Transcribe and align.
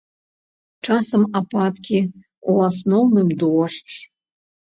Часам 0.87 1.23
ападкі, 1.39 1.99
у 2.53 2.57
асноўным 2.69 3.27
дождж. 3.43 3.93